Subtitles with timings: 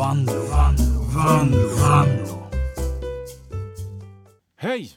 [0.00, 2.46] Vanlo, Vanlo, Vanlo, Vanlo.
[4.56, 4.90] Hej!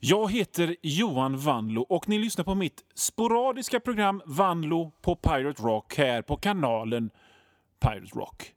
[0.00, 5.98] Jag heter Johan Vanlo och ni lyssnar på mitt sporadiska program Vanlo på Pirate Rock
[5.98, 7.10] här på kanalen
[7.80, 8.52] Pirate Rock.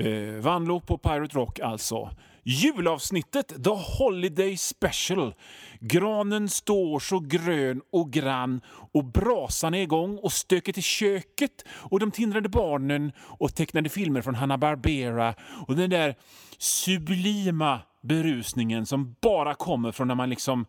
[0.00, 2.10] Eh, Vanlo på Pirate Rock alltså.
[2.50, 5.34] Julavsnittet The Holiday Special.
[5.80, 8.60] Granen står så grön och grann
[8.92, 14.22] och brasan är igång och stöket i köket och de tindrande barnen och tecknade filmer
[14.22, 15.34] från Hanna-Barbera
[15.66, 16.14] och den där
[16.58, 20.66] sublima berusningen som bara kommer från när man liksom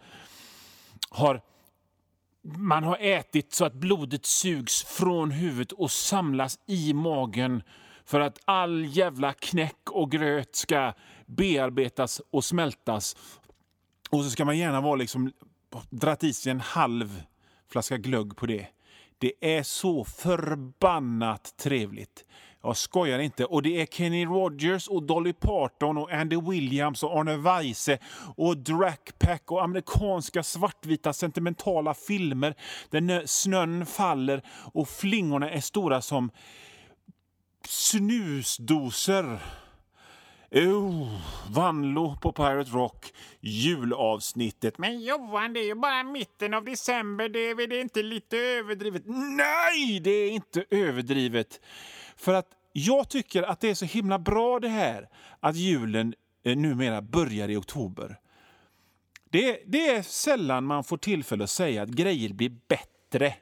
[1.10, 1.42] har
[2.44, 7.64] man har ätit så att blodet sugs från huvudet och samlas i magen
[8.10, 10.94] för att all jävla knäck och gröt ska
[11.26, 13.16] bearbetas och smältas.
[14.10, 15.32] Och så ska man gärna vara liksom
[15.90, 17.24] dratt i sig en halv
[17.72, 18.68] flaska glögg på det.
[19.18, 22.26] Det är så förbannat trevligt.
[22.62, 23.46] Jag skojar inte.
[23.46, 27.98] Och det är Kenny Rogers och Dolly Parton och Andy Williams och Arne Weise
[28.36, 32.56] och Drackpack och amerikanska svartvita sentimentala filmer
[32.90, 34.42] där snön faller
[34.74, 36.32] och flingorna är stora som
[37.68, 39.40] snusdoser.
[40.52, 44.78] Oh, Vanlo på Pirate Rock, julavsnittet.
[44.78, 47.30] Men Johan, det är ju bara mitten av december.
[47.30, 49.04] Det är väl inte lite överdrivet?
[49.06, 51.62] Nej, det är inte överdrivet.
[52.16, 56.14] För att jag tycker att det är så himla bra det här att julen
[56.44, 58.20] eh, numera börjar i oktober.
[59.32, 63.34] Det, det är sällan man får tillfälle att säga att grejer blir bättre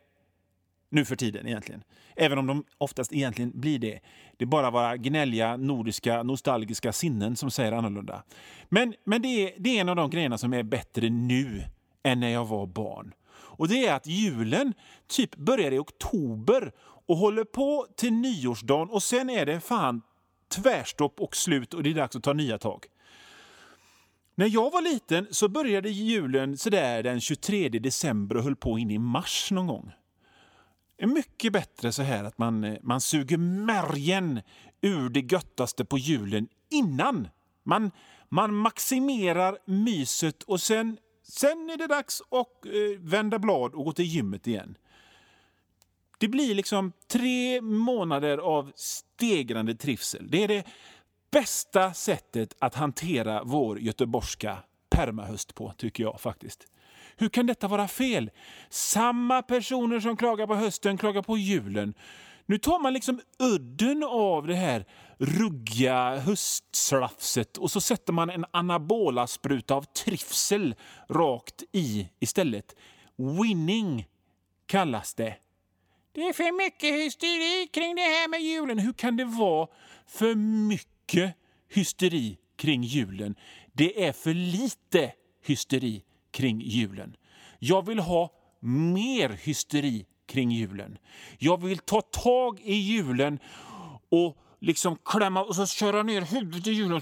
[0.89, 1.83] nu för tiden egentligen.
[2.15, 3.99] Även om de oftast egentligen blir det.
[4.37, 8.23] Det är bara våra gnälliga, nordiska, nostalgiska sinnen som säger annorlunda.
[8.69, 11.63] Men, men det, är, det är en av de grejerna som är bättre nu
[12.03, 13.13] än när jag var barn.
[13.29, 14.73] Och det är att julen
[15.07, 20.01] typ börjar i oktober och håller på till nyårsdagen och sen är det fan
[20.55, 22.85] tvärstopp och slut och det är dags att ta nya tag.
[24.35, 28.91] När jag var liten så började julen sådär den 23 december och höll på in
[28.91, 29.91] i mars någon gång
[30.97, 34.41] är mycket bättre så här att man, eh, man suger märgen
[34.81, 37.27] ur det göttaste på julen innan.
[37.63, 37.91] Man,
[38.29, 43.91] man maximerar myset och sen, sen är det dags att eh, vända blad och gå
[43.91, 44.77] till gymmet igen.
[46.19, 50.27] Det blir liksom tre månader av stegrande trivsel.
[50.29, 50.67] Det är det
[51.31, 54.57] bästa sättet att hantera vår göteborgska
[54.89, 56.67] permahöst på, tycker jag faktiskt.
[57.17, 58.31] Hur kan detta vara fel?
[58.69, 61.93] Samma personer som klagar på hösten klagar på julen.
[62.45, 64.85] Nu tar man liksom udden av det här
[65.17, 70.75] ruggiga höstslafset och så sätter man en anabola-spruta av trivsel
[71.09, 72.75] rakt i istället.
[73.15, 74.07] Winning
[74.65, 75.35] kallas det.
[76.11, 78.79] Det är för mycket hysteri kring det här med julen.
[78.79, 79.67] Hur kan det vara
[80.07, 80.35] för
[80.67, 81.35] mycket
[81.69, 83.35] hysteri kring julen?
[83.73, 85.13] Det är för lite
[85.45, 86.03] hysteri
[86.37, 87.15] kring julen.
[87.59, 90.97] Jag vill ha mer hysteri kring julen.
[91.37, 93.39] Jag vill ta tag i julen
[94.09, 97.01] och liksom klämma och så köra ner huvudet i julen.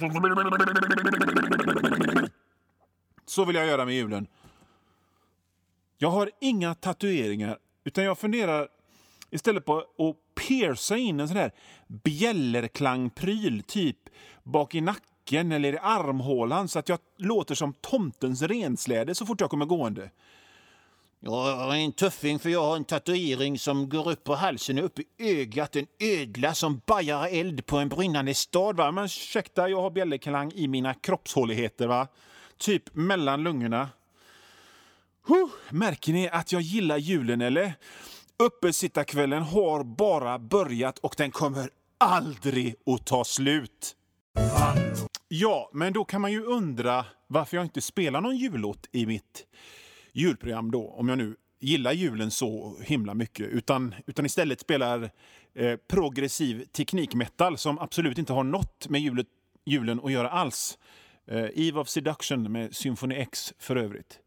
[3.25, 4.27] Så vill jag göra med julen.
[5.97, 8.67] Jag har inga tatueringar, utan jag funderar
[9.29, 11.51] istället på att pierca in en sån här
[11.87, 13.97] bjällerklangpryl, typ
[14.43, 19.25] bak i nacken nacken eller i armhålan så att jag låter som tomtens rensläde så
[19.25, 20.09] fort jag kommer gående.
[21.19, 24.85] Jag är en tuffing för jag har en tatuering som går upp på halsen och
[24.85, 25.75] upp i ögat.
[25.75, 28.77] En ödla som bajar eld på en brinnande stad.
[28.77, 28.91] Va?
[28.91, 31.87] Men ursäkta, jag har bjällerklang i mina kroppshåligheter.
[31.87, 32.07] Va?
[32.57, 33.89] Typ mellan lungorna.
[35.27, 37.73] Huh, märker ni att jag gillar julen eller?
[38.37, 43.95] Uppesittarkvällen har bara börjat och den kommer aldrig att ta slut.
[45.27, 49.45] Ja, men då kan man ju undra varför jag inte spelar någon jullåt i mitt
[50.13, 55.09] julprogram då, om jag nu gillar julen så himla mycket, utan, utan istället spelar
[55.53, 59.27] eh, progressiv teknikmetal som absolut inte har något med julet,
[59.65, 60.77] julen att göra alls.
[61.27, 64.19] Eh, Eve of Seduction med Symphony X för övrigt.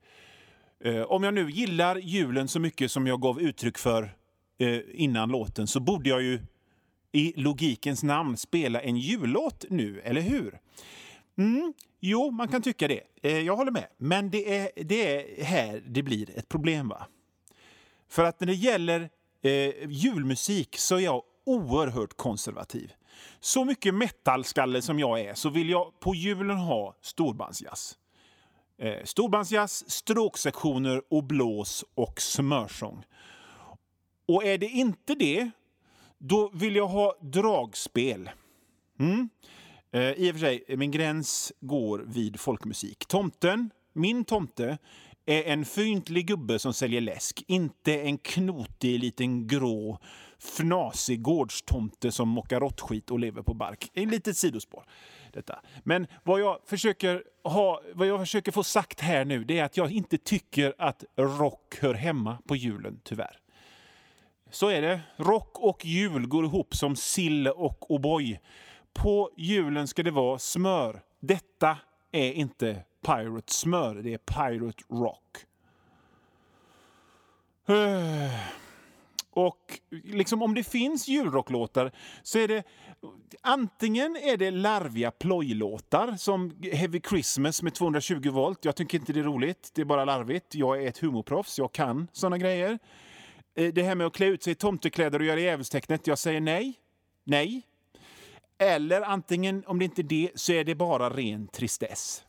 [0.84, 4.14] Eh, om jag nu gillar julen så mycket som jag gav uttryck för
[4.58, 6.40] eh, innan låten så borde jag ju
[7.12, 10.58] i logikens namn spela en jullåt nu, eller hur?
[11.38, 13.02] Mm, jo, man kan tycka det.
[13.22, 13.86] Eh, jag håller med.
[13.96, 16.88] Men det är, det är här det blir ett problem.
[16.88, 17.06] va?
[18.08, 19.10] För att när det gäller
[19.42, 22.92] eh, julmusik så är jag oerhört konservativ.
[23.40, 27.98] Så mycket metalskalle som jag är så vill jag på julen ha storbandsjazz.
[28.78, 33.04] Eh, storbandsjazz, stråksektioner och blås och smörsång.
[34.26, 35.50] Och är det inte det
[36.18, 38.30] då vill jag ha dragspel.
[38.98, 39.28] Mm.
[39.92, 43.06] Eh, I och för sig, min gräns går vid folkmusik.
[43.06, 44.78] Tomten, min tomte,
[45.26, 47.44] är en fyntlig gubbe som säljer läsk.
[47.46, 49.98] Inte en knotig liten grå
[50.38, 53.90] fnasig gårdstomte som mockar råttskit och lever på bark.
[53.94, 54.84] Ett litet sidospår.
[55.32, 55.60] Detta.
[55.84, 59.76] Men vad jag, försöker ha, vad jag försöker få sagt här nu det är att
[59.76, 63.38] jag inte tycker att rock hör hemma på julen, tyvärr.
[64.50, 65.00] Så är det.
[65.16, 68.38] Rock och jul går ihop som sill och O'boy.
[68.92, 71.02] På julen ska det vara smör.
[71.20, 71.78] Detta
[72.12, 75.36] är inte Pirate smör, det är Pirate Rock.
[77.68, 78.40] Eh.
[79.30, 81.92] Och liksom om det finns julrocklåtar
[82.22, 82.62] så är det
[83.42, 88.64] antingen är det larviga plojlåtar som Heavy Christmas med 220 volt.
[88.64, 90.54] Jag tycker inte det är roligt, det är bara larvigt.
[90.54, 92.78] Jag är ett humorproffs, jag kan såna grejer.
[93.58, 96.40] Eh, det här med att klä ut sig i tomtekläder och göra djävulstecknet, jag säger
[96.40, 96.74] nej.
[97.24, 97.62] Nej.
[98.58, 102.24] Eller antingen, om det inte är det, så är det bara ren tristess.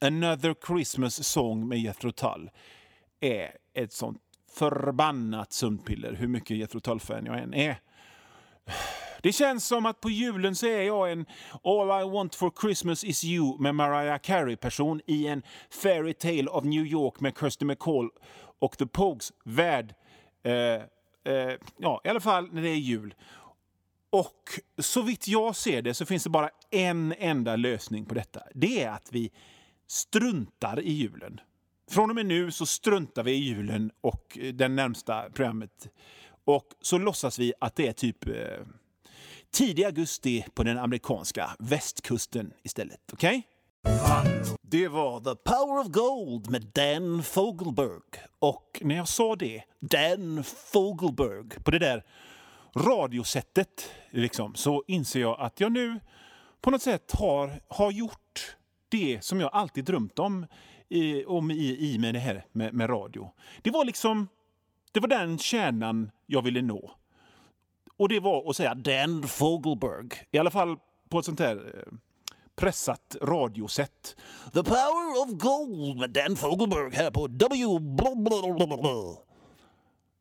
[0.00, 2.50] Another Christmas Song med Jethro Tull
[3.20, 4.18] är ett sånt
[4.52, 7.76] förbannat sömnpiller, hur mycket Jethro Tull-fan jag än är.
[9.22, 11.26] Det känns som att på julen så är jag en
[11.64, 16.64] All I want for Christmas is you med Mariah Carey-person i en Fairy Tale of
[16.64, 18.10] New York med Kirsty McCall
[18.58, 19.94] och The Pogues värld.
[20.42, 20.52] Eh,
[21.34, 23.14] eh, ja, i alla fall när det är jul.
[24.10, 28.42] Och så vitt jag ser det så finns det bara en enda lösning på detta.
[28.54, 29.30] Det är att vi
[29.86, 31.40] struntar i julen.
[31.90, 35.88] Från och med nu så struntar vi i julen och den närmsta programmet.
[36.44, 38.34] Och så låtsas vi att det är typ eh,
[39.50, 43.00] tidig augusti på den amerikanska västkusten istället.
[43.12, 43.38] Okej?
[43.38, 43.51] Okay?
[44.60, 48.24] Det var The Power of Gold med Dan Fogelberg.
[48.38, 52.04] Och när jag sa det, Dan Fogelberg, på det där
[52.76, 56.00] radiosättet liksom, så inser jag att jag nu
[56.60, 58.56] på något sätt har, har gjort
[58.88, 60.46] det som jag alltid drömt om
[60.88, 63.30] i, om i, i med det här med, med radio.
[63.62, 64.28] Det var liksom
[64.92, 66.90] det var den kärnan jag ville nå.
[67.96, 70.08] Och det var att säga Dan Fogelberg.
[70.30, 70.76] I alla fall
[71.08, 71.92] på ett sånt här eh,
[72.62, 74.16] pressat radiosätt.
[74.52, 77.80] The power of gold med Dan Fogelberg här på W...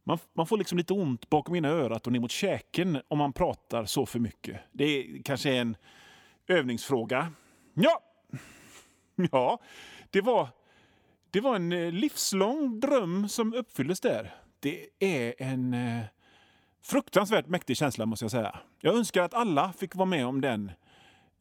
[0.03, 3.33] Man, man, får liksom lite ont bakom ena örat och ner mot käken om man
[3.33, 4.59] pratar så för mycket.
[4.71, 5.77] Det är kanske är en
[6.47, 7.33] övningsfråga.
[7.73, 7.99] Ja,
[9.31, 9.59] ja
[10.09, 10.47] det, var,
[11.31, 14.35] det var en eh, livslång dröm som uppfylldes där.
[14.59, 16.03] Det är en eh,
[16.83, 18.59] fruktansvärt mäktig känsla måste jag säga.
[18.79, 20.71] Jag önskar att alla fick vara med om den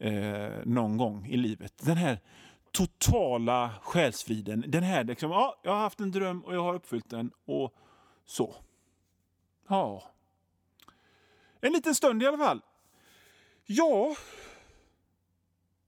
[0.00, 1.74] eh, någon gång i livet.
[1.78, 2.18] Den här
[2.72, 4.64] totala själsfriden.
[4.68, 7.74] Den här liksom, ja, jag har haft en dröm och jag har uppfyllt den och
[8.24, 8.54] så.
[9.68, 10.10] Ja.
[11.60, 12.60] En liten stund i alla fall.
[13.66, 14.16] Ja.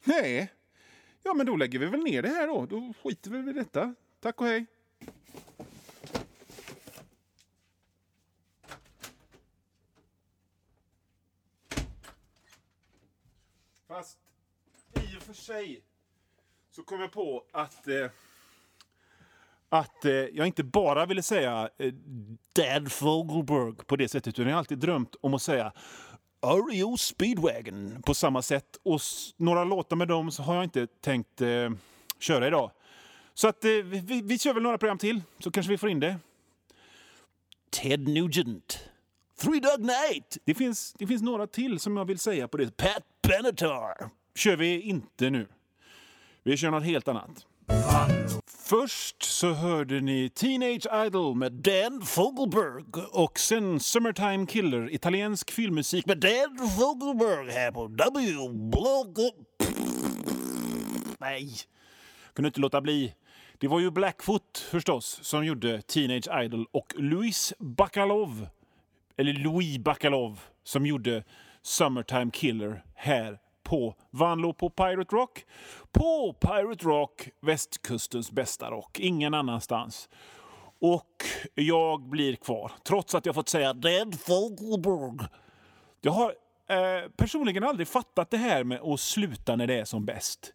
[0.04, 0.52] Nej.
[1.22, 2.66] Ja, men då lägger vi väl ner det här då.
[2.66, 3.94] Då skiter vi i detta.
[4.20, 4.66] Tack och hej.
[13.92, 14.18] Fast
[14.94, 15.82] i och för sig
[16.70, 18.10] så kom jag på att eh,
[19.68, 21.92] att eh, jag inte bara ville säga eh,
[22.52, 25.72] Dad Fogelberg på det sättet, utan jag har alltid drömt om att säga
[26.42, 28.78] REO Speedwagon på samma sätt.
[28.82, 29.00] Och
[29.36, 31.70] några låtar med dem så har jag inte tänkt eh,
[32.18, 32.70] köra idag.
[33.34, 36.00] Så att eh, vi, vi kör väl några program till, så kanske vi får in
[36.00, 36.18] det.
[37.70, 38.91] Ted Nugent.
[39.40, 40.38] Three Dog Night!
[40.44, 42.76] Det finns, det finns några till som jag vill säga på det.
[42.76, 45.46] Pat Benatar kör vi inte nu.
[46.42, 47.46] Vi kör något helt annat.
[48.46, 56.06] Först så hörde ni Teenage Idol med Dan Fogelberg och sen Summertime Killer, italiensk filmmusik
[56.06, 58.32] med Dan Fogelberg här på W...
[61.18, 61.50] Nej,
[62.32, 63.14] kunde inte låta bli.
[63.58, 68.46] Det var ju Blackfoot förstås som gjorde Teenage Idol och Louis Bakalov,
[69.16, 71.24] eller Louis Bakalov, som gjorde
[71.62, 75.44] Summertime Killer här på Vanlo på Pirate Rock.
[75.92, 79.00] På Pirate Rock, västkustens bästa rock.
[79.00, 80.08] Ingen annanstans.
[80.80, 85.28] Och jag blir kvar, trots att jag fått säga Dead Fogelberg.
[86.00, 86.34] Jag har
[86.68, 90.52] eh, personligen aldrig fattat det här med att sluta när det är som bäst.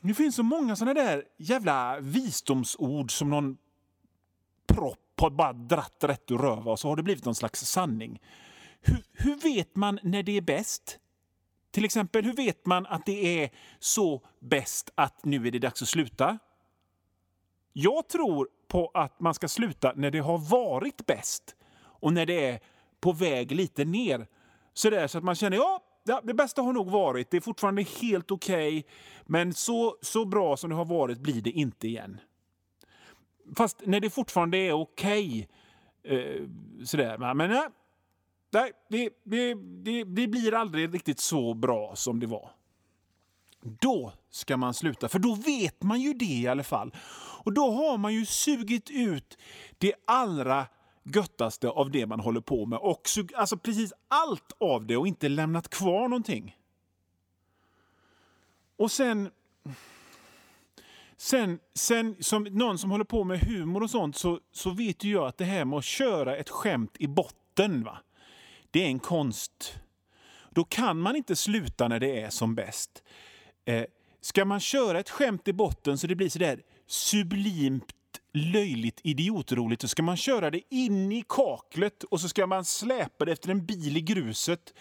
[0.00, 3.56] Det finns så många såna där jävla visdomsord som någon
[4.66, 8.20] propp bara dratt rätt ur röva och så har det blivit någon slags sanning.
[8.80, 10.98] Hur, hur vet man när det är bäst?
[11.70, 15.82] Till exempel, hur vet man att det är så bäst att nu är det dags
[15.82, 16.38] att sluta?
[17.72, 22.46] Jag tror på att man ska sluta när det har varit bäst och när det
[22.46, 22.60] är
[23.00, 24.26] på väg lite ner.
[24.74, 25.82] Så, där, så att man känner ja,
[26.22, 28.90] det bästa har nog varit, det är fortfarande helt okej, okay,
[29.26, 32.20] men så, så bra som det har varit blir det inte igen.
[33.56, 35.48] Fast när det fortfarande är okej,
[36.04, 36.48] okay, eh,
[36.84, 37.68] sådär, men nej,
[38.50, 42.50] nej det, det, det, det blir aldrig riktigt så bra som det var.
[43.60, 46.94] Då ska man sluta, för då vet man ju det i alla fall.
[47.44, 49.38] Och då har man ju sugit ut
[49.78, 50.66] det allra
[51.02, 52.78] göttaste av det man håller på med.
[52.78, 56.56] Och alltså precis allt av det och inte lämnat kvar någonting.
[58.76, 59.30] Och sen...
[61.22, 65.12] Sen, sen som någon som håller på med humor och sånt så, så vet ju
[65.12, 67.98] jag att det här med att köra ett skämt i botten, va?
[68.70, 69.74] det är en konst.
[70.50, 73.02] Då kan man inte sluta när det är som bäst.
[73.64, 73.84] Eh,
[74.20, 77.94] ska man köra ett skämt i botten så det blir sådär sublimt
[78.32, 83.24] löjligt idiotroligt så ska man köra det in i kaklet och så ska man släpa
[83.24, 84.74] det efter en bil i gruset.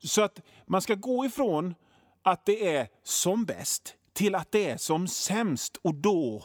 [0.00, 1.74] så att man ska gå ifrån
[2.22, 5.76] att det är som bäst till att det är som sämst.
[5.82, 6.44] Och då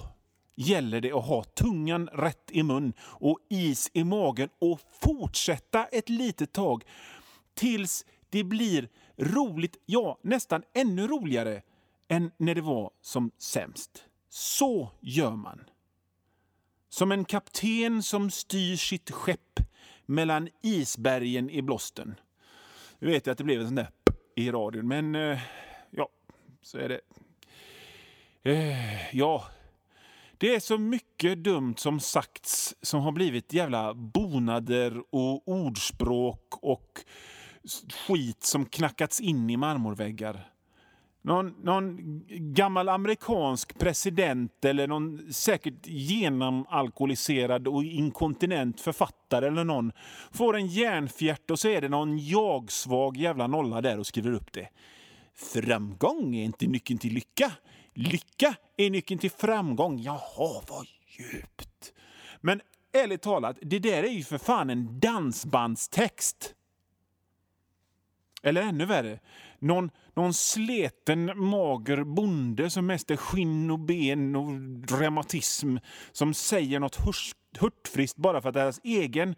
[0.55, 6.09] gäller det att ha tungan rätt i mun och is i magen och fortsätta ett
[6.09, 6.83] litet tag
[7.53, 11.61] tills det blir roligt, ja nästan ännu roligare
[12.07, 14.05] än när det var som sämst.
[14.29, 15.59] Så gör man.
[16.89, 19.59] Som en kapten som styr sitt skepp
[20.05, 22.15] mellan isbergen i blåsten.
[22.99, 23.89] Nu vet jag att det blev en sån där
[24.35, 25.39] i radion, men eh,
[25.89, 26.09] ja,
[26.61, 27.01] så är det.
[28.45, 29.43] Eh, ja,
[30.38, 37.00] det är så mycket dumt som sagts som har blivit jävla bonader och ordspråk och
[38.07, 40.50] skit som knackats in i marmorväggar.
[41.21, 41.97] Någon, någon
[42.29, 49.91] gammal amerikansk president eller någon säkert genomalkoholiserad och inkontinent författare eller någon
[50.31, 54.53] får en järnfjärt och så är det någon jag-svag jävla nolla där och skriver upp
[54.53, 54.69] det.
[55.35, 57.51] Framgång är inte nyckeln till lycka.
[57.93, 60.00] Lycka är nyckeln till framgång.
[60.00, 61.93] Jaha, vad djupt.
[62.41, 62.62] Men
[62.93, 66.55] ärligt talat, det där är ju för fan en dansbandstext.
[68.43, 69.19] Eller ännu värre,
[69.59, 74.51] någon, någon sleten, mager bonde som mest är skinn och ben och
[75.00, 75.77] reumatism
[76.12, 77.00] som säger något
[77.59, 79.35] hurtfriskt bara för att deras egen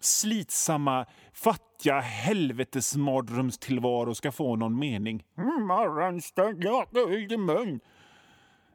[0.00, 5.24] slitsamma, fattiga helvetesmardrömstillvaro ska få någon mening.
[5.38, 6.86] Mm, morgonstund, ja,
[7.30, 7.80] i mun.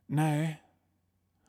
[0.06, 0.62] Nej.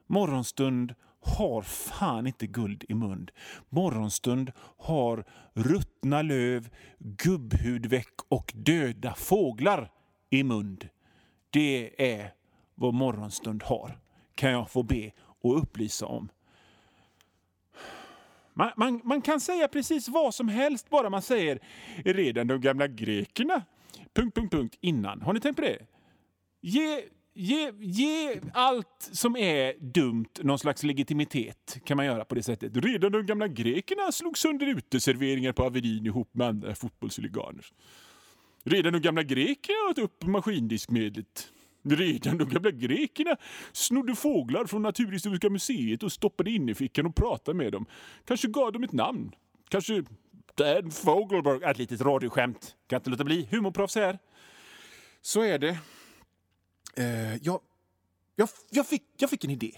[0.06, 3.28] Morgonstund har fan inte guld i mun.
[3.68, 6.68] Morgonstund har ruttna löv,
[6.99, 9.90] gubbhudveck och döda fåglar
[10.30, 10.78] i mun.
[11.50, 12.33] Det är
[12.75, 13.99] vad morgonstund har,
[14.35, 16.28] kan jag få be och upplysa om.
[18.56, 21.58] Man, man, man, kan säga precis vad som helst bara man säger
[22.04, 23.62] redan de gamla grekerna...
[24.14, 25.22] Punkt, punkt, punkt innan.
[25.22, 25.78] Har ni tänkt på det?
[26.60, 27.02] Ge
[27.38, 32.76] Ge, ge allt som är dumt någon slags legitimitet kan man göra på det sättet.
[32.76, 37.66] Redan de gamla grekerna slog sönder uteserveringar på Avenyn ihop med andra fotbollshuliganer.
[38.64, 41.52] Redan de gamla grekerna åt upp maskindiskmedlet.
[41.90, 43.37] Redan de gamla grekerna
[43.73, 47.87] snodde fåglar från Naturhistoriska museet och stoppade in i fickan och pratade med dem.
[48.25, 49.35] Kanske gav dem ett namn.
[49.69, 50.05] Kanske
[50.55, 51.64] Dan Fogelberg.
[51.64, 52.76] Ett litet radioskämt.
[52.87, 53.49] Kan inte låta bli.
[53.50, 54.19] Humorproffs här.
[55.21, 55.78] Så är det.
[56.97, 57.61] Eh, jag,
[58.37, 59.73] jag, jag, fick, jag fick en idé.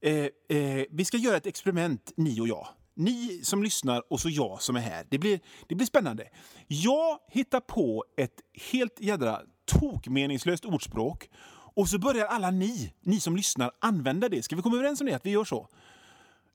[0.00, 2.68] Eh, eh, vi ska göra ett experiment, ni och jag.
[2.94, 5.06] Ni som lyssnar och så jag som är här.
[5.08, 6.28] Det blir, det blir spännande.
[6.66, 8.40] Jag hittar på ett
[8.72, 11.30] helt jädra tokmeningslöst ordspråk
[11.74, 14.42] och så börjar alla ni, ni som lyssnar, använda det.
[14.42, 15.14] Ska vi komma överens om det?
[15.14, 15.68] Att vi gör så?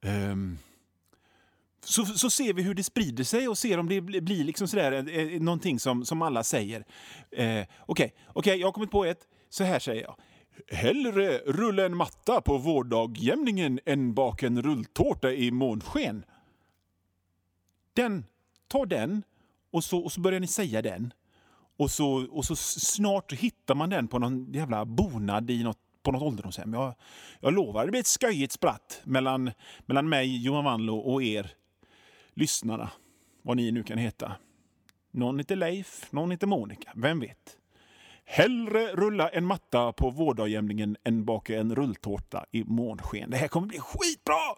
[0.01, 0.57] Um,
[1.83, 4.91] så, så ser vi hur det sprider sig och ser om det blir liksom sådär,
[4.91, 6.85] eh, eh, någonting som, som alla säger.
[7.31, 9.27] Eh, okej, okay, okay, jag har kommit på ett.
[9.49, 10.15] Så här säger jag.
[10.77, 16.25] Hellre rulla en matta på vårdagjämningen än baka en rulltårta i månsken.
[17.93, 18.25] Den,
[18.67, 19.23] ta den
[19.71, 21.13] och så, och så börjar ni säga den.
[21.77, 26.11] Och så, och så snart hittar man den på någon jävla bonad i något, på
[26.11, 26.73] något ålderdomshem.
[26.73, 26.93] Jag,
[27.39, 29.51] jag lovar, det blir ett skojigt spratt mellan,
[29.85, 31.51] mellan mig, Johan Wanlo och er
[32.33, 32.89] lyssnarna.
[33.41, 34.31] Vad ni nu kan heta.
[35.11, 36.91] Någon heter Leif, någon heter Monica.
[36.95, 37.57] Vem vet?
[38.25, 43.29] Hellre rulla en matta på vårdagjämningen än baka en rulltårta i månsken.
[43.29, 44.55] Det här kommer bli skitbra!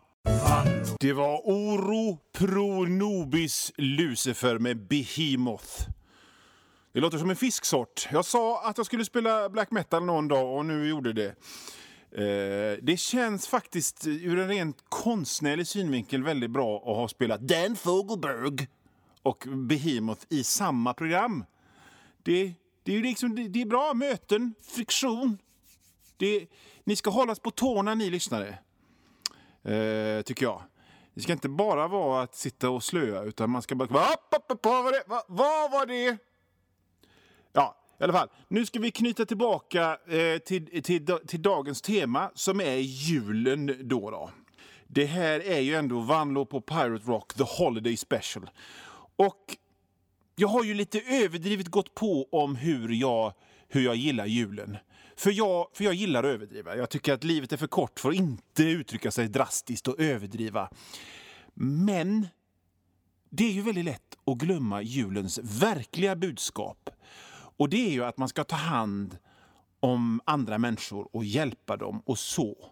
[0.99, 5.87] Det var Oro Pro Nobis Lucifer med Behemoth.
[6.95, 8.07] Det låter som en fisksort.
[8.11, 11.27] Jag sa att jag skulle spela black metal någon dag och nu gjorde det.
[12.11, 17.41] Eh, det känns faktiskt eh, ur en rent konstnärlig synvinkel väldigt bra att ha spelat
[17.41, 18.67] Dan Fogelberg
[19.23, 21.45] och Behemoth i samma program.
[22.23, 25.37] Det, det, är, liksom, det, det är bra möten, friktion.
[26.17, 26.47] Det,
[26.83, 28.57] ni ska hållas på tårna, ni lyssnare.
[29.63, 30.61] Eh, tycker jag.
[31.13, 33.89] Det ska inte bara vara att sitta och slöa, utan man ska bara...
[33.89, 36.17] Vad va, va, Va, vad var det?
[37.99, 38.29] I alla fall.
[38.47, 43.75] Nu ska vi knyta tillbaka eh, till, till, till dagens tema, som är julen.
[43.81, 44.29] då, då.
[44.87, 48.49] Det här är ju ändå Vanlo på Pirate Rock, The Holiday Special.
[49.15, 49.57] Och
[50.35, 53.33] jag har ju lite överdrivet gått på om hur jag,
[53.67, 54.77] hur jag gillar julen.
[55.15, 56.75] För jag, för jag gillar att överdriva.
[56.75, 60.69] Jag tycker att livet är för kort för att inte uttrycka sig drastiskt och överdriva.
[61.53, 62.27] Men
[63.29, 66.89] det är ju väldigt lätt att glömma julens verkliga budskap.
[67.57, 69.17] Och det är ju att man ska ta hand
[69.79, 72.71] om andra människor och hjälpa dem och så.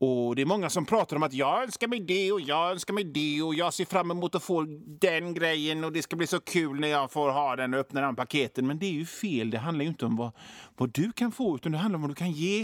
[0.00, 2.94] Och det är många som pratar om att jag önskar mig det och jag önskar
[2.94, 4.66] mig det och jag ser fram emot att få
[5.00, 8.00] den grejen och det ska bli så kul när jag får ha den och öppna
[8.00, 8.66] de paketen.
[8.66, 9.50] Men det är ju fel.
[9.50, 10.30] Det handlar ju inte om vad,
[10.76, 12.60] vad du kan få utan det handlar om vad du kan ge.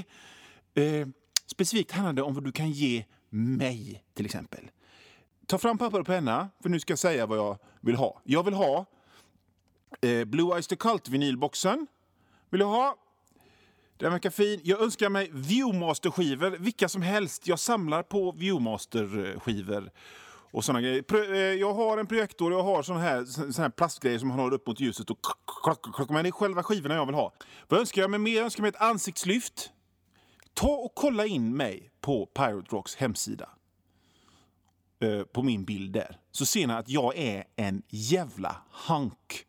[0.74, 1.08] Eh,
[1.46, 4.70] specifikt handlar det om vad du kan ge mig till exempel.
[5.46, 8.20] Ta fram papper och penna för nu ska jag säga vad jag vill ha.
[8.24, 8.86] Jag vill ha
[10.00, 11.86] eh, Blue Eyes the Cult vinylboxen.
[12.50, 12.96] Vill jag ha
[13.96, 14.60] den verkar fin.
[14.64, 17.46] Jag önskar mig Viewmaster-skivor, vilka som helst.
[17.46, 19.90] Jag samlar på Viewmaster-skivor
[20.54, 21.32] och såna grejer.
[21.32, 24.38] Eh, jag har en projektor och jag har sån här, sån här plastgrejer som man
[24.38, 25.10] har upp mot ljuset.
[25.10, 25.18] Och
[26.08, 27.32] men det är själva skivorna jag vill ha.
[27.68, 28.36] Vad önskar jag mig mer?
[28.36, 29.70] Jag önskar mig ett ansiktslyft.
[30.54, 33.48] Ta och kolla in mig på Pirate Rocks hemsida.
[35.00, 36.18] Eh, på min bild där.
[36.30, 38.56] Så ser ni att jag är en jävla
[38.88, 39.46] hunk.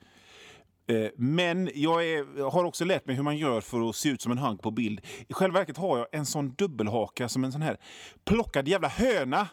[0.87, 4.21] Eh, men jag är, har också lärt mig hur man gör för att se ut
[4.21, 5.01] som en hunk på bild.
[5.27, 7.77] I själva verket har jag en sån dubbelhaka som en sån här
[8.25, 9.47] plockad jävla höna.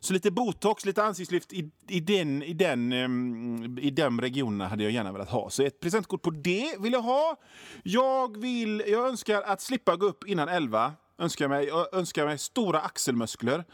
[0.00, 4.82] Så lite botox, lite ansiktslyft i, i, den, i, den, um, i den regionerna hade
[4.82, 5.50] jag gärna velat ha.
[5.50, 7.36] Så ett presentkort på det vill jag ha.
[7.82, 10.92] Jag, vill, jag önskar att slippa gå upp innan 11.
[11.18, 13.64] Önskar mig, jag önskar mig stora axelmuskler.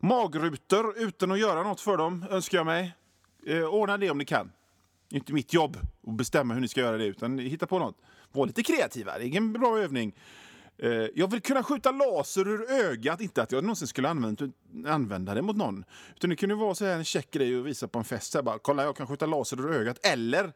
[0.00, 2.94] Magrutor utan att göra något för dem önskar jag mig.
[3.46, 4.50] Eh, ordna det om ni kan
[5.14, 7.96] är inte mitt jobb att bestämma hur ni ska göra det, utan hitta på något.
[8.32, 10.14] Var lite kreativa, det är en bra övning.
[10.78, 14.48] Eh, jag vill kunna skjuta laser ur ögat, inte att jag någonsin skulle använda,
[14.86, 15.84] använda det mot någon.
[16.16, 18.32] Utan det kunde vara så här en check grej att visa på en fest.
[18.32, 20.06] Så bara, Kolla, jag kan skjuta laser ur ögat.
[20.06, 20.52] Eller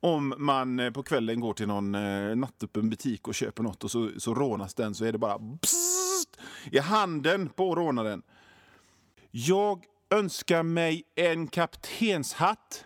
[0.00, 3.90] om man eh, på kvällen går till någon eh, nattöppen butik och köper något och
[3.90, 8.22] så, så rånas den så är det bara pssst, i handen på rånaren.
[9.30, 12.84] Jag önskar mig en kaptenshatt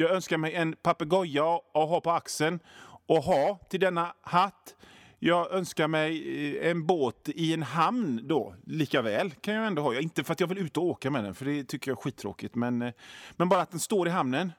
[0.00, 2.60] jag önskar mig en papegoja att ha på axeln
[3.06, 4.76] och ha till denna hatt.
[5.18, 9.82] Jag önskar mig eh, en båt i en hamn då, lika väl kan jag ändå
[9.82, 10.00] ha.
[10.00, 12.02] Inte för att jag vill ut och åka med den, för det tycker jag är
[12.02, 12.92] skittråkigt, men, eh,
[13.36, 14.52] men bara att den står i hamnen.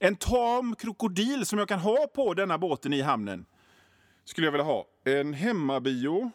[0.00, 3.46] En tam krokodil som jag kan ha på denna båten i hamnen
[4.24, 4.86] skulle jag vilja ha.
[5.04, 6.30] En hemmabio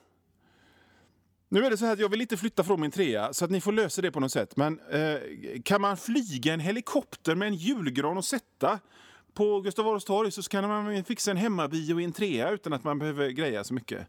[1.55, 3.51] nu är det så här att jag vill inte flytta från min trea, så att
[3.51, 4.55] ni får lösa det på något sätt.
[4.57, 5.17] Men eh,
[5.63, 8.79] kan man flyga en helikopter med en julgran och sätta
[9.33, 12.83] på Gustav Adolfs torg så kan man fixa en hemmabio i en trea utan att
[12.83, 14.07] man behöver greja så mycket.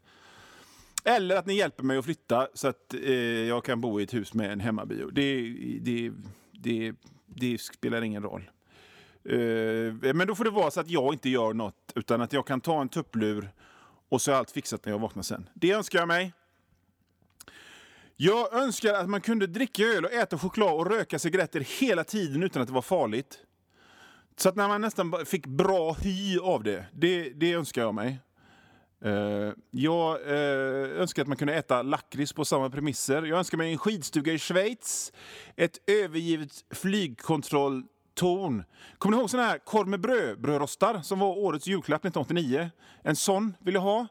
[1.05, 3.13] Eller att ni hjälper mig att flytta så att eh,
[3.49, 5.11] jag kan bo i ett hus med en hemmabio.
[5.11, 6.13] Det, det,
[6.53, 6.95] det,
[7.27, 8.51] det spelar ingen roll.
[9.25, 12.47] Eh, men då får det vara så att jag inte gör något utan att jag
[12.47, 13.51] kan ta en tupplur
[14.09, 15.49] och så är allt fixat när jag vaknar sen.
[15.55, 16.33] Det önskar jag mig.
[18.19, 22.43] Jag önskar att man kunde dricka öl och äta choklad och röka cigaretter hela tiden
[22.43, 23.39] utan att det var farligt.
[24.37, 28.19] Så att när man nästan fick bra hy av det, det, det önskar jag mig.
[29.05, 33.23] Uh, jag uh, önskar att man kunde äta lakrits på samma premisser.
[33.23, 35.13] Jag önskar mig en skidstuga i Schweiz,
[35.57, 38.65] ett övergivet flygkontrolltorn.
[38.99, 42.71] Kommer ni ihåg såna här korv med bröd, brödrostar som var årets julklapp 1989?
[43.03, 44.07] En sån vill jag ha.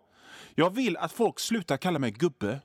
[0.56, 2.60] Jag vill att folk slutar kalla mig gubbe.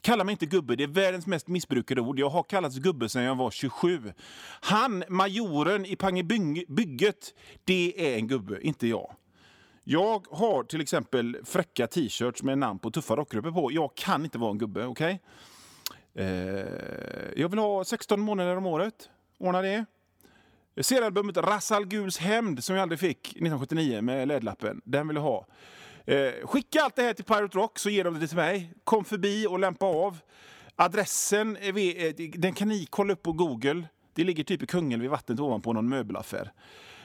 [0.00, 2.18] Kalla mig inte gubbe, det är världens mest missbrukade ord.
[2.18, 4.12] Jag har kallats gubbe sedan jag var 27.
[4.60, 7.34] Han, majoren i Pangebygget,
[7.64, 9.14] det är en gubbe, inte jag.
[9.84, 13.72] Jag har till exempel fräcka t-shirts med namn på tuffa rockgrupper på.
[13.72, 15.20] Jag kan inte vara en gubbe, okej?
[16.14, 16.24] Okay?
[16.26, 19.10] Eh, jag vill ha 16 månader om året.
[19.38, 19.84] Ordna det.
[20.80, 24.80] Serialbumet Rassal Guls hämnd som jag aldrig fick 1979 med ledlappen.
[24.84, 25.46] Den vill jag ha.
[26.08, 28.72] Eh, skicka allt det här till Pirate Rock så ger de det till mig.
[28.84, 30.18] Kom förbi och lämpa av.
[30.76, 33.88] Adressen vi, eh, den kan ni kolla upp på Google.
[34.14, 36.52] Det ligger typ i Kungälv vid vattnet ovanpå någon möbelaffär.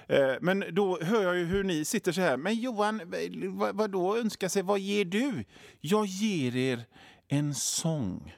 [0.08, 2.38] Eh, men då hör jag ju hur ni sitter så här.
[2.38, 3.02] Men Johan,
[3.48, 4.62] vad, vad då önskar sig?
[4.62, 5.46] Vad ger du?
[5.82, 6.86] Jag ger er
[7.28, 8.34] en sång.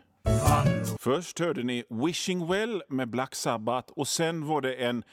[1.00, 5.04] Först hörde ni Wishing Well med Black Sabbath och sen var det en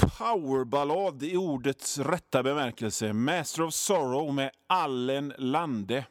[0.00, 3.12] powerballad i ordets rätta bemärkelse.
[3.12, 6.06] Master of Sorrow med Allen Lande.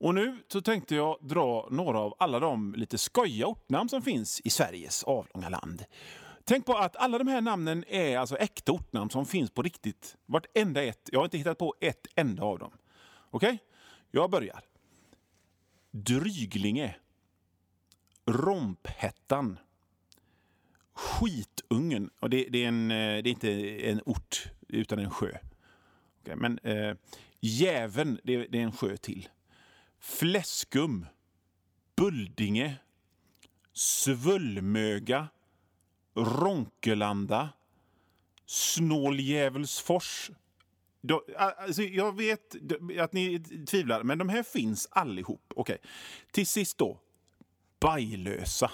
[0.00, 4.40] Och nu så tänkte jag dra några av alla de lite skojiga ortnamn som finns
[4.40, 5.84] i Sveriges avlånga land.
[6.44, 10.16] Tänk på att alla de här namnen är alltså äkta ortnamn som finns på riktigt.
[10.26, 11.08] Vartenda ett.
[11.12, 12.72] Jag har inte hittat på ett enda av dem.
[13.30, 13.48] Okej?
[13.48, 13.58] Okay?
[14.10, 14.60] Jag börjar.
[15.90, 16.96] Dryglinge.
[18.26, 19.58] Romphättan.
[21.00, 22.10] Skitungen.
[22.20, 23.50] Och det, det, är en, eh, det är inte
[23.90, 25.32] en ort, utan en sjö.
[26.22, 26.94] Okay, men eh,
[27.40, 29.28] Jäven, det, det är en sjö till.
[29.98, 31.06] Fläskum.
[31.96, 32.76] Buldinge.
[33.72, 35.28] Svullmöga.
[36.14, 37.48] Ronkelanda.
[38.46, 40.30] Snåljävelsfors.
[41.36, 42.56] alltså jag vet
[43.00, 45.52] att ni tvivlar, men de här finns allihop.
[45.56, 45.78] Okay.
[46.30, 47.00] Till sist då,
[47.80, 48.70] Bajlösa.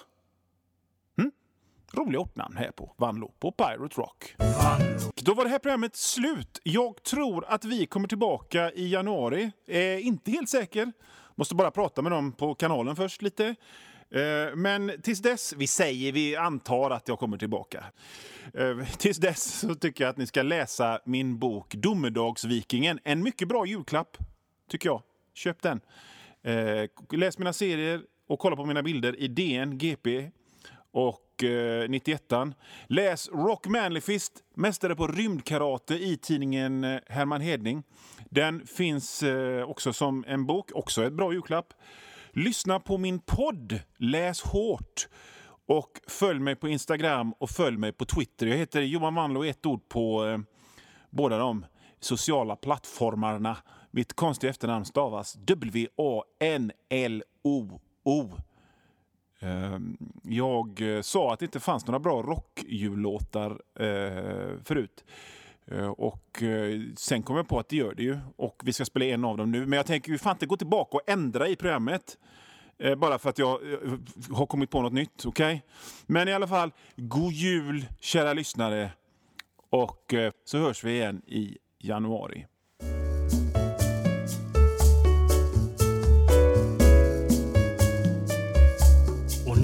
[1.95, 2.05] Mm?
[2.05, 4.35] Roliga ortnamn här på Vanlo, på Pirate Rock.
[4.39, 5.13] Vanlo.
[5.15, 6.61] Då var det här programmet slut.
[6.63, 9.53] Jag tror att vi kommer tillbaka i januari.
[9.67, 10.93] Är inte helt säker.
[11.35, 13.55] Måste bara prata med dem på kanalen först lite.
[14.11, 17.85] Eh, men tills dess, vi säger, vi antar att jag kommer tillbaka.
[18.55, 22.99] Eh, tills dess så tycker jag att ni ska läsa min bok Domedagsvikingen.
[23.05, 24.17] En mycket bra julklapp,
[24.71, 25.03] tycker jag.
[25.35, 25.81] Köp den.
[26.43, 30.31] Eh, läs mina serier och kolla på mina bilder i DN, GP
[30.93, 32.33] och eh, 91
[32.87, 37.83] Läs Rock Manlyfist, mästare på rymdkarate i tidningen eh, Herman Hedning.
[38.31, 41.75] Den finns eh, också som en bok, också ett bra julklapp.
[42.31, 45.09] Lyssna på min podd Läs hårt
[45.67, 48.47] och följ mig på Instagram och följ mig på Twitter.
[48.47, 50.39] Jag heter Johan Wanlo ett ord på eh,
[51.11, 51.67] båda de
[52.01, 53.57] sociala plattformarna.
[53.91, 56.01] Mitt konstiga efternamn stavas W-A-N-L-O-O.
[58.05, 58.41] -O.
[59.41, 65.05] Ehm, jag eh, sa att det inte fanns några bra rockjullåtar eh, förut.
[65.67, 66.43] Eh, och
[66.97, 68.19] sen kom jag på att det gör det ju.
[68.37, 69.67] Och vi ska spela en av dem nu.
[69.67, 72.19] Men jag tänker vi fan inte gå tillbaka och ändra i programmet.
[72.97, 73.61] Bara för att jag
[74.31, 75.27] har kommit på något nytt.
[75.27, 75.61] Okay?
[76.07, 78.91] Men i alla fall, god jul kära lyssnare.
[79.71, 82.47] Och så hörs vi igen i januari.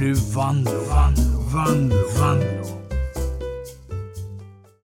[0.03, 1.15] Nu vann, vann,
[1.53, 2.62] vann, Vanlo.